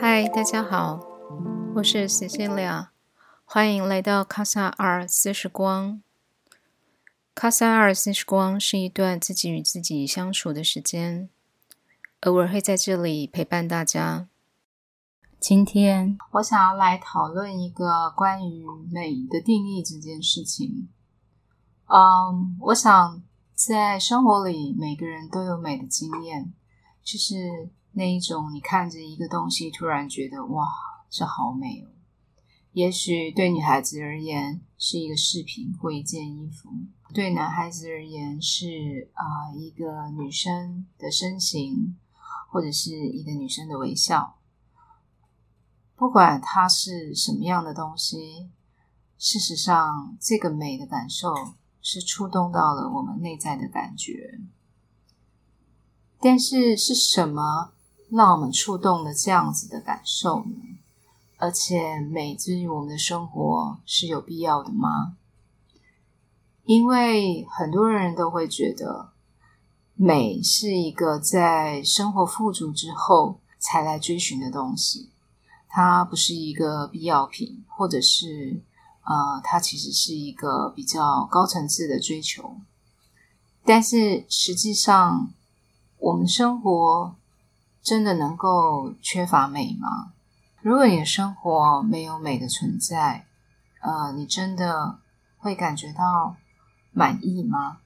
[0.00, 0.98] 嗨，大家好，
[1.76, 2.88] 我是 Cecilia，
[3.44, 6.02] 欢迎来到卡萨尔四时光。
[7.32, 11.30] 卡萨尔四时光是一段自己与自己相处的时间，
[12.22, 14.26] 偶尔会在这里陪伴大家。
[15.38, 20.88] 今天我想要来讨论一个关于美的定义这件事情。
[21.92, 23.20] 嗯，我想
[23.52, 26.54] 在生活里，每个人都有美的经验，
[27.02, 30.68] 就是那一种你看着一个东西，突然觉得哇，
[31.10, 31.90] 这好美哦。
[32.70, 36.70] 也许对女孩子而言是一个饰品或一件衣服，
[37.12, 41.98] 对男孩子而言是啊一个女生的身形，
[42.52, 44.36] 或者是一个女生的微笑。
[45.96, 48.48] 不管它是什么样的东西，
[49.18, 51.34] 事实上，这个美的感受
[51.82, 54.38] 是触动到了我们内在的感觉。
[56.20, 57.72] 但是，是什么
[58.10, 60.54] 让我们触动了这样子的感受呢？
[61.38, 65.16] 而且，美之于我们的生活是有必要的吗？
[66.64, 69.12] 因为很多人都会觉得，
[69.94, 75.10] 美是一个在生活富足之后才来追寻的东西。
[75.68, 78.62] 它不是一个必要品，或者是
[79.10, 82.58] 呃，它其实是一个比较高层次的追求。
[83.64, 85.32] 但是实际上，
[85.98, 87.16] 我们生活
[87.82, 90.12] 真的能够缺乏美吗？
[90.62, 93.26] 如果你的生活没有美的存在，
[93.80, 95.00] 呃，你真的
[95.38, 96.36] 会感觉到
[96.92, 97.78] 满意吗？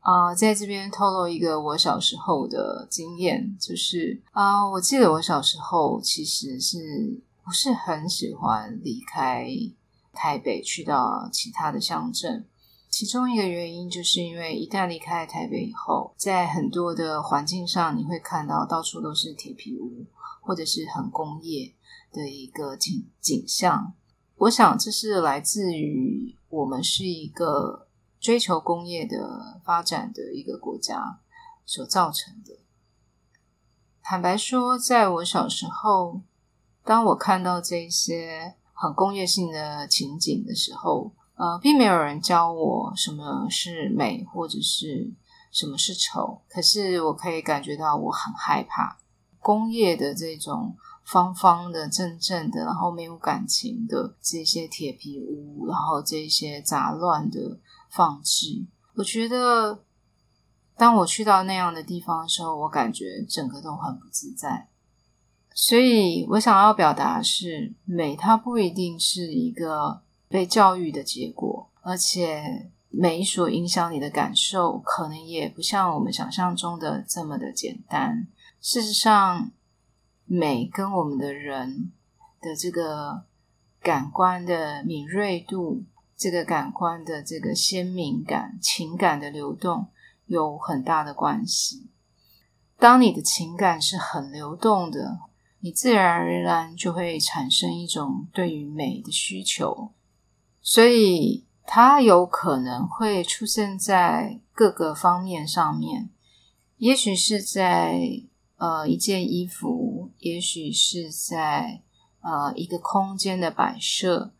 [0.00, 9.48] 啊，在这边透露一个我小时候的经验，就是啊，我记得我小时候其实是不是很喜欢离开
[10.12, 12.46] 台北去到其他的乡镇。
[12.88, 20.06] 其中一个原因就是因为一旦离开台北以后，在很多的环境上，你会看到到处都是铁皮屋，
[20.40, 21.74] 或者是很工业
[22.12, 23.94] 的一个景景象。
[24.36, 27.88] 我想这是来自于我们是一个。
[28.22, 31.18] 追求工业的发展的一个国家
[31.66, 32.60] 所造成的。
[34.00, 36.20] 坦白说，在我小时候，
[36.84, 45.12] 当我看到这些很工业性的情景的时候，呃，并没有人教我什么是美，或者是
[45.52, 46.42] 什么是丑。
[46.48, 48.98] 可是我可以感觉到我很害怕
[49.38, 57.60] 工业的这种方方的、正正的，然后没有感情的这些铁皮屋，然后这些杂乱的。
[57.94, 59.84] 放置，我觉得，
[60.78, 64.70] 当我去到那样的地方的时候，我感觉整个都很不自在。
[65.54, 78.26] 所以我想要表达是，美它不一定是一个被教育的结果，而且美所影响你的感受，可能也不像我们想象中的这么的简单。
[78.60, 79.50] 事实上，
[80.24, 81.92] 美跟我们的人
[82.40, 83.24] 的这个
[83.80, 85.84] 感官的敏锐度。
[86.14, 89.88] 这个感官的这个鲜明感、情感的流动
[90.26, 91.88] 有很大的关系。
[92.78, 95.18] 当你的情感是很流动的，
[95.64, 99.92] 你自然而然就会产生一种对于美的需求，
[100.60, 106.10] 所以它有可能会出现在各个方面上面。
[106.78, 107.96] 也许是在
[108.56, 111.82] 呃一件衣服，也许是在
[112.22, 114.34] 呃一个空间的摆设。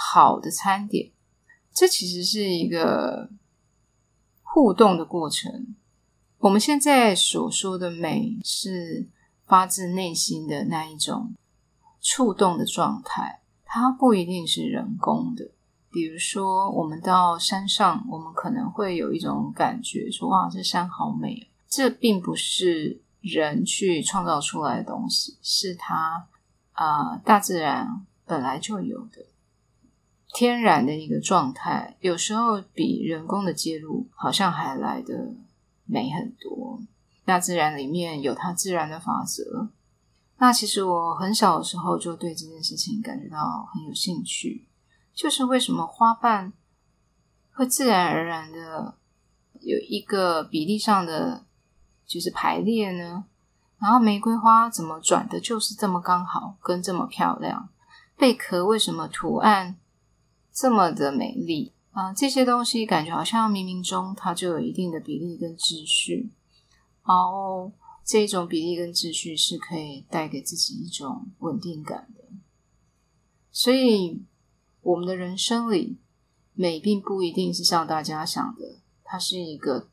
[0.00, 1.10] 好的餐点，
[1.74, 3.30] 这其实是一个
[4.42, 5.74] 互动的过程。
[6.38, 9.08] 我们现在所说的美，是
[9.48, 11.32] 发自内心的那一种
[12.00, 15.50] 触动的状态，它不一定是人工的。
[15.90, 26.26] 比如说，我们到山上，我们可能会有一种感觉，说：“哇，这山好美。”这并不是人去创造出来的东西，是它
[26.72, 29.26] 啊，大自然本来就有的。
[30.34, 35.32] 天然的一个状态，有时候比人工的介入好像还来的
[35.86, 36.80] 美很多。
[37.28, 39.68] 大自然里面有它自然的法则。
[40.38, 44.66] 那其实我很小的时候就对这件事情感觉到很有兴趣，
[45.12, 46.54] 就是为什么花瓣
[47.52, 48.94] 会自然而然的
[49.60, 51.44] 有一个比例上的
[52.06, 53.24] 就是排列呢？
[53.78, 57.68] 然后玫瑰花怎么转的就是这么刚好，跟这么漂亮？
[58.16, 59.76] 贝壳为什么图案？
[60.50, 62.12] 这么的美丽啊！
[62.12, 66.32] 这些东西感觉好像冥冥中它就有一定的比例跟秩序，
[67.08, 67.72] 然后
[68.04, 72.24] 这种比例跟秩序是可以带给自己一种稳定感的。
[73.50, 74.22] 所以，
[74.82, 75.96] 我们的人生里
[76.52, 79.88] 美并不一定是像大家想的它是一个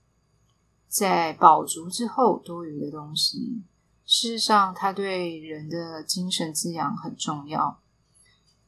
[0.89, 3.63] 在饱足之后多余的东西。
[4.06, 7.79] 事实上，它对人的精神滋养很重要。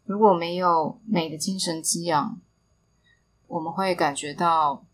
[0.06, 2.40] 如果没有美的精神滋养，
[3.48, 4.86] 我们会感觉到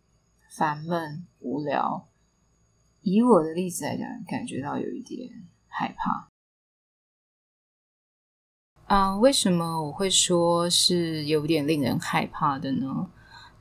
[0.49, 2.07] 烦闷、无聊。
[3.03, 5.29] 以我的例子来讲，感觉到有一点
[5.67, 6.29] 害怕。
[8.85, 13.09] 啊，为什么我会说是有点令人害怕的呢？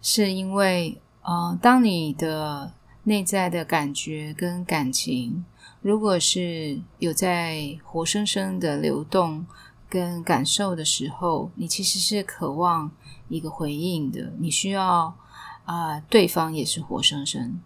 [0.00, 2.74] 是因为，呃，当你的
[3.04, 5.44] 内在的感觉跟感情，
[5.80, 9.46] 如果是有在活生生的流动
[9.88, 12.90] 跟感受的时候，你其实是渴望
[13.28, 14.32] 一个回应的。
[14.38, 15.16] 你需要
[15.64, 17.60] 啊，对方也是活生生。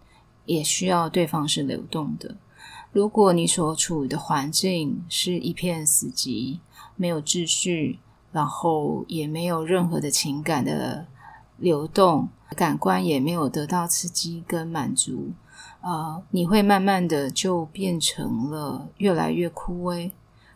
[0.46, 2.36] 也需要对方是流动的。
[2.92, 6.60] 如果你所处的环境是一片死寂，
[6.94, 7.98] 没有秩序，
[8.32, 11.06] 然后也没有任何的情感的
[11.58, 15.32] 流动，感官也没有得到刺激跟满足，
[15.82, 20.10] 呃，你会慢慢的就变成了越来越枯萎，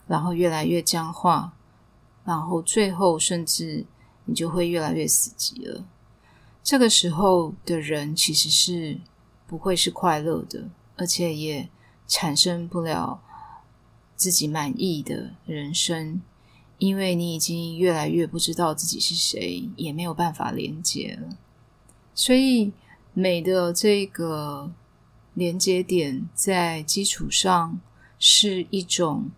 [0.07, 1.53] 然后越来越僵化，
[2.25, 3.85] 然后最后甚至
[4.25, 5.85] 你就会越来越死寂了。
[6.63, 8.99] 这个时候的人其实是。
[9.51, 11.69] 不会是快乐的，而且也
[12.07, 13.21] 产生不了
[14.15, 16.23] 自己满意的人生，
[16.79, 21.37] 因为你已经越来越不知道自己是谁，也没有办法连接了。
[22.15, 22.73] 所以，
[23.13, 24.71] 美的这个
[25.35, 27.81] 连接点在基础上
[28.21, 29.33] 是一种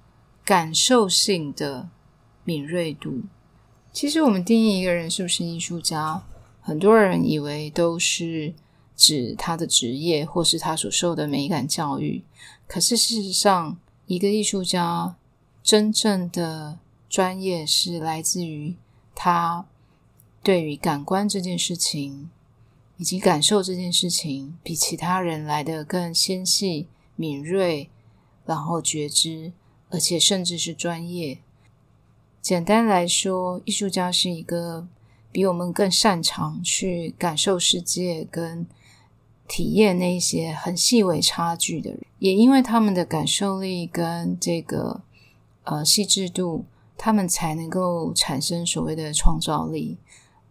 [0.44, 1.88] 感受性的
[2.44, 3.22] 敏锐度。
[3.94, 6.22] 其实，我们定义一个人是不是艺术家，
[6.60, 8.52] 很多人以为都是。
[9.02, 12.22] 指他的职业，或是他所受的美感教育。
[12.68, 13.76] 可是事实上，
[14.06, 15.16] 一个艺术家
[15.60, 16.78] 真正的
[17.08, 18.76] 专业是来自于
[19.12, 19.66] 他
[20.40, 22.30] 对于感官这件事情，
[22.96, 27.90] 以及感受这件事情，比其他人来的更纤细、敏锐，
[28.46, 29.52] 然后觉知，
[29.90, 31.38] 而且甚至是专业。
[32.40, 34.86] 简单来说，艺术家是一个
[35.32, 38.64] 比我们更擅长去感受世界跟。
[39.52, 45.02] 体验那些很细微差距的人，也因为他们的感受力跟这个
[45.64, 46.64] 呃细致度，
[46.96, 49.98] 他们才能够产生所谓的创造力，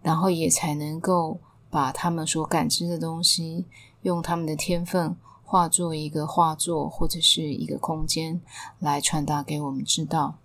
[0.04, 1.40] 然后也才能够
[1.72, 3.66] 把他们所感知的东西，
[4.04, 8.40] 用他们的天分化作一个画作或者是一个空间
[8.78, 10.36] 来传达给我们知道，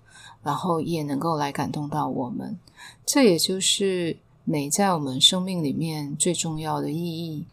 [0.42, 2.58] 然后也能够来感动到我们。
[3.04, 7.44] 这也就是美在我们生命里面最重要的意义。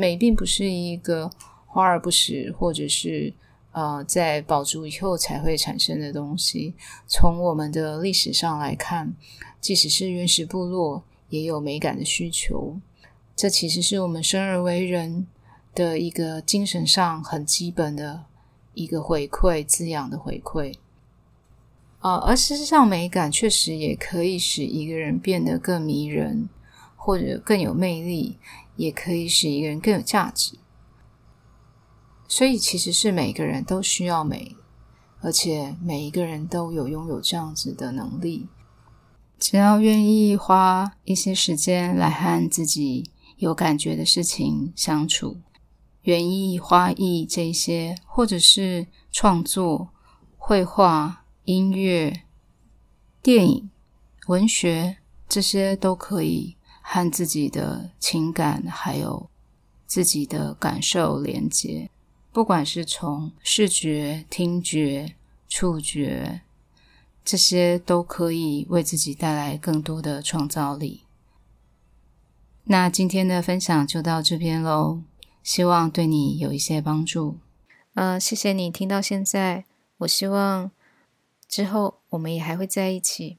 [0.00, 1.30] 美并不是一个
[1.66, 3.34] 华而不实，或者是
[3.72, 6.74] 呃在饱足以后才会产生的东西。
[7.06, 9.12] 从我们的历史上来看，
[9.60, 12.80] 即使是原始部落，也有美感的需求。
[13.36, 15.26] 这其实是我们生而为人
[15.74, 18.24] 的一个精神上很基本的
[18.72, 20.74] 一个回馈、滋养的回馈。
[21.98, 26.48] 啊，而事实上，美感确实也可以使一个人变得更迷人，
[26.96, 28.38] 或者更有魅力。
[28.80, 30.56] 也可以使一个人更有价值，
[32.26, 34.56] 所以其实是每个人都需要美，
[35.20, 38.48] 而且每一个人都有拥有这样子的能力。
[39.38, 45.36] 只要愿意花一些时间来和自己有感觉的事情相处，
[46.04, 49.90] 园艺、花艺这些，或者是创作、
[50.38, 52.22] 绘画、音乐、
[53.20, 53.70] 电影、
[54.28, 54.96] 文学，
[55.28, 56.56] 这些都可以。
[56.80, 59.28] 和自己的情感还有
[59.86, 61.90] 自己的感受连接，
[62.32, 65.14] 不管是从视觉、听觉、
[65.48, 66.42] 触觉，
[67.24, 71.02] 这些都可以为自己带来更多的创造力。
[72.64, 75.02] 那今天的分享就到这边喽，
[75.42, 77.38] 希望对你有一些帮助。
[77.94, 79.64] 呃，谢谢你听到现在，
[79.98, 80.70] 我希望
[81.48, 83.38] 之后我们也还会在一起。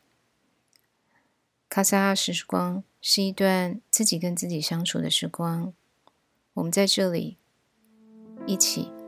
[1.70, 2.84] 卡萨时光。
[3.02, 5.74] 是一段自己跟自己相处的时光，
[6.54, 7.38] 我们在这里
[8.46, 9.01] 一起。